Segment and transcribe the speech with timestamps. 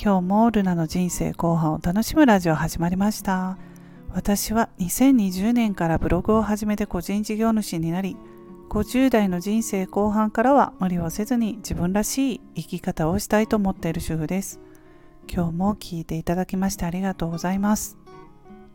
[0.00, 3.58] 今日もルナの人生後半を楽しむラジオ始まりました。
[4.10, 8.16] 私は2020年からブログを始めて個人事業主になり
[8.70, 14.60] 50代の人生後半からは無理をせずに自分らしい生き方をしたいと思っている主婦です。
[15.28, 17.98] 今日も聞いていただきましてありがとうございます。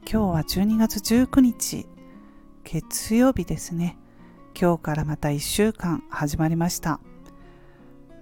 [0.05, 1.87] 今日は12月19日
[2.65, 3.97] 月曜日ですね。
[4.59, 6.99] 今日からまた1週間始まりました。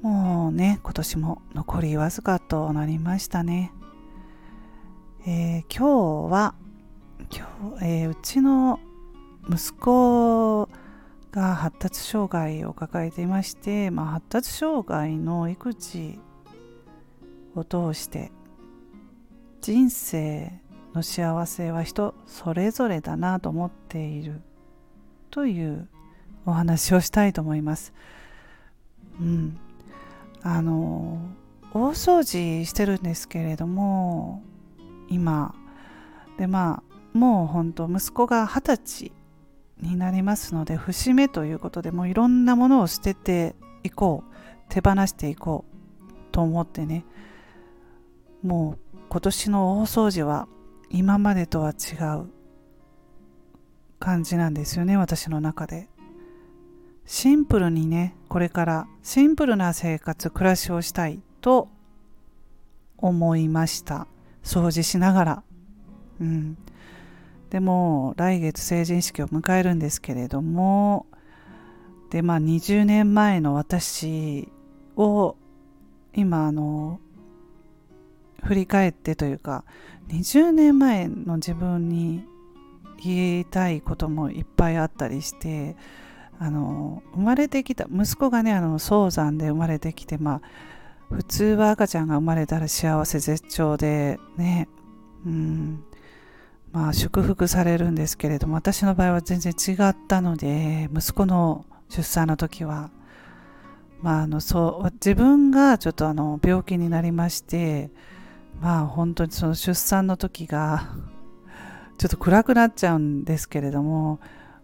[0.01, 3.71] もうね、今年も残りわずかとなりましたね。
[5.27, 6.55] えー、今日は、
[7.31, 8.79] 今日、えー、うちの
[9.47, 10.69] 息子
[11.31, 16.20] が発達障害を抱えていまして、まあ、発達障害の育児
[17.55, 18.31] を通して
[19.61, 20.51] 人生
[20.93, 24.41] の幸せは人それぞれだなと思っている
[25.29, 25.87] という
[26.45, 27.93] お話をしたいと思います。
[29.20, 29.57] うん、
[30.43, 31.20] あの
[31.73, 34.43] 大掃除してるんですけれども
[35.09, 35.55] 今。
[36.37, 36.81] でま
[37.13, 39.11] あもう本当息子が二十歳
[39.79, 44.31] になりますので節目ということでもういろんなものを捨てていこう。
[44.71, 47.05] 手放していこうと思ってね。
[48.41, 50.48] もう今年の大掃除は
[50.89, 52.29] 今までとは違う
[53.99, 55.89] 感じなんですよね私の中で。
[57.05, 61.70] シンプルにねこれからシンプルな生活暮らしをしたいと
[62.98, 64.07] 思いました。
[64.44, 65.44] 掃除しながら。
[66.19, 66.57] うん。
[67.50, 71.06] でも来月成人式を迎えるんですけれども
[72.09, 74.47] でまあ20年前の私
[74.96, 75.35] を
[76.16, 77.02] 今あの
[78.44, 79.66] 振り返ってというか
[80.07, 82.24] 20年前の自分に
[83.03, 85.75] 言いたいこともいっぱいあったりして
[86.44, 90.41] あの生まれてきた息子がねあの早産で生まれてきてまあ
[91.11, 94.67] 普通は赤ちゃんが生まれたら幸せ絶頂でね
[95.25, 95.83] うん。
[96.71, 102.89] まあ祝福されるんですけれども私の場合は全然違ったので息子の出産の時は
[104.01, 107.91] まああのそう自分がちょっとあの病気になりまして
[108.61, 110.95] まあ本当にその出産の時が
[111.97, 114.19] ちょっと暗くなっちゃうんですけれども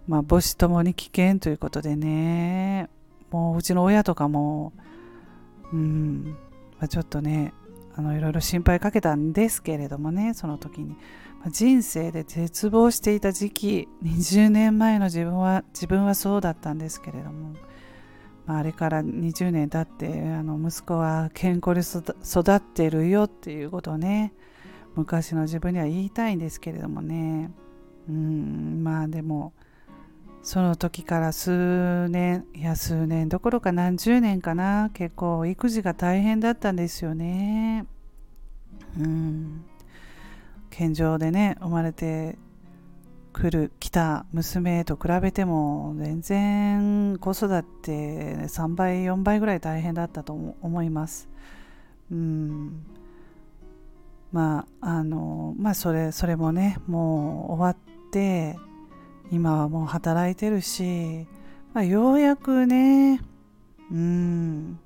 [0.07, 2.90] まあ、母子ともに危険ということでね、
[3.31, 4.73] もううちの親とかも、
[5.73, 6.38] うん、
[6.79, 7.53] まあ、ちょっとね、
[7.95, 10.96] あのいろいろ心配かけたんですけれどもね、その時に。
[11.40, 17.53] まあ、人生で絶望していた時期、20年前の自分は、自分はそうだったんですけれども、
[18.46, 24.34] まあ、あれから20年経ってあの息子は健康で育ってるよっていうことをね
[24.96, 27.51] 昔の自分には言いたいんですけれどもね。
[28.09, 28.84] うん。
[28.84, 29.53] まあでも
[30.44, 34.90] その時から数年いや数年どころか何十年かな。
[34.94, 37.86] 結構育児が大変だったんですよね。
[38.97, 39.66] うん。
[40.70, 42.38] 健常でね生まれて
[43.34, 51.30] くる来た娘と比べても全然子育て3倍4倍ぐらい大変だったと思います。
[52.12, 52.86] うん。
[54.31, 57.78] まああのまあそれそれもねもう終わっ
[58.12, 58.58] て
[59.32, 61.28] 今はもう働いてるし、
[61.74, 63.22] まあ、ようやくね
[63.92, 64.80] うん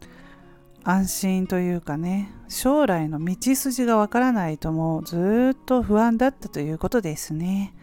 [0.83, 7.73] 安心というかね将来の道筋がわからないともうずっと不安だったということですね。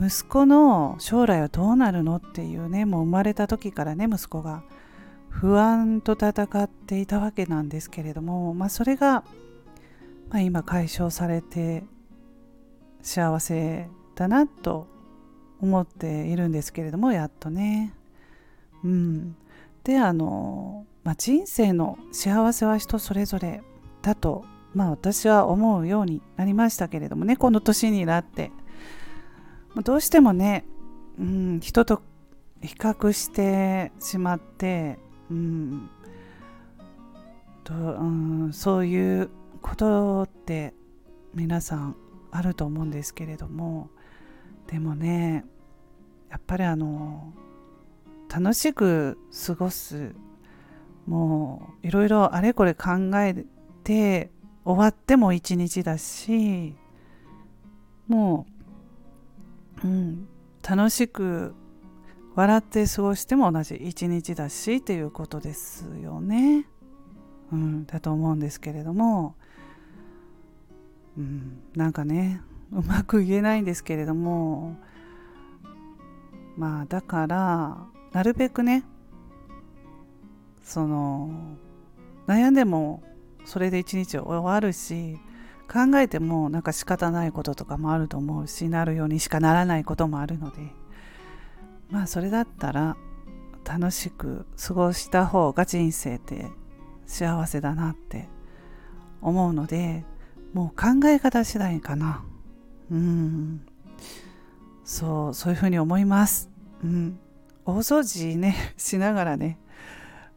[0.00, 4.62] 息子の将来はどうなるのっていうねもう生まれた時からね息子が
[5.28, 9.24] 不安と戦っていたわけなんですけれどもまあそれが、
[10.30, 11.84] まあ、今解消されて
[13.02, 14.86] 幸せだなと
[15.60, 17.94] 思っているんですけれどもやっとね。
[18.84, 19.36] うん、
[19.84, 23.62] であの、まあ、人生の幸せは人それぞれ
[24.02, 24.44] だと、
[24.74, 28.50] まあ、私は思うようになりましたけれどもねこの年になって。
[29.74, 30.64] まどうしてもね、
[31.18, 32.02] うん、人と
[32.62, 34.98] 比較してしまって、
[35.30, 35.90] うん
[37.64, 38.04] とう
[38.48, 39.30] ん、そういう
[39.62, 40.74] ことって
[41.34, 41.96] 皆さん
[42.32, 43.90] あると思うんですけれども
[44.66, 45.44] でもね
[46.30, 47.32] やっぱりあの
[48.32, 50.14] 楽しく過ごす
[51.06, 53.44] もういろいろあれこれ考え
[53.82, 54.30] て
[54.64, 56.76] 終わっても一日だし
[58.06, 58.46] も
[59.82, 60.28] う、うん、
[60.68, 61.54] 楽しく
[62.36, 66.66] 笑って過ごしても同じ一日だしっていうことですよね。
[67.52, 69.34] うん、だと思うんですけれども、
[71.18, 72.40] うん、なんかね
[72.72, 74.76] うまく言えないんですけれども
[76.60, 77.78] まあだから
[78.12, 78.84] なるべくね
[80.62, 81.56] その
[82.26, 83.02] 悩んでも
[83.46, 85.16] それで一日終わるし
[85.72, 90.58] 考えてもなんか仕方ないこととかもあると思うしなるようにしかならないこともあるので
[91.88, 92.98] まあそれだったら
[93.64, 96.44] 楽しく過ごした方が人生って
[97.06, 98.28] 幸せだなって
[99.22, 100.04] 思うので
[100.52, 102.22] もう考え方次第かな。
[102.90, 103.60] うん。
[104.90, 106.50] そうそういうふうに思います。
[106.82, 107.16] うん。
[107.64, 109.56] 大掃除ね しながらね。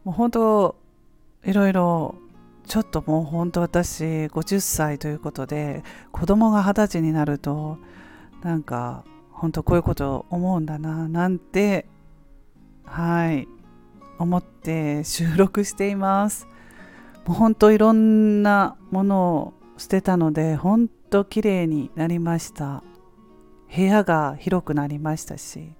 [0.04, 0.76] もう本当
[1.42, 2.14] いろいろ
[2.64, 7.78] ちょっともう本当私50歳ということで子供が二十歳になると
[8.42, 9.02] なんか
[9.32, 11.86] 本当こういうこと思うんだななんて
[12.84, 13.48] はい
[14.20, 16.46] 思って収録しています。
[17.26, 22.84] もう本当いろんなものを捨てたので本当綺麗になりました。
[23.74, 25.72] 部屋が広くなりましたし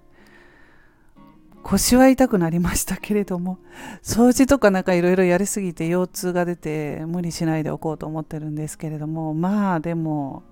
[1.63, 3.57] 腰は痛くなりましたけれども
[4.03, 10.43] 掃除とかなんかいろいろやりすぎて腰痛が出て無理しないでおこうと思ってるんですけれどもまあでも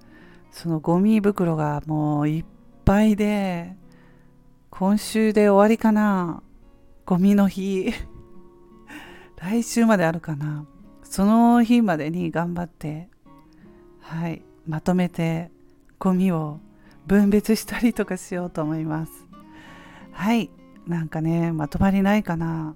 [0.52, 2.46] そのゴミ袋がもういっ
[2.86, 3.76] ぱいで
[4.70, 6.42] 今週で終わりかな
[7.06, 7.94] ゴミの日。
[9.38, 10.66] 来週まであるかな。
[11.04, 13.10] その日までに頑張って
[14.00, 15.52] はいまとめて
[16.00, 16.60] ゴミを
[17.06, 19.12] 分別したりとかしようと思います。
[20.12, 20.50] はい。
[20.88, 22.76] なんかねまとまりないかな。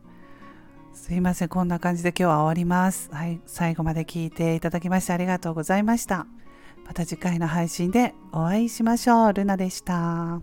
[0.94, 1.48] すいません。
[1.50, 3.10] こんな感じで今日は終わります。
[3.12, 3.40] はい。
[3.46, 6.26] 最後まで聞いていただきましてありがとうございました。
[6.86, 9.34] また次回の配信でお会いしましょう。
[9.34, 10.42] ルナでした。